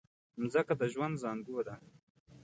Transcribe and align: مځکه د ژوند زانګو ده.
مځکه 0.41 0.73
د 0.79 0.81
ژوند 0.93 1.15
زانګو 1.21 1.59
ده. 1.67 1.75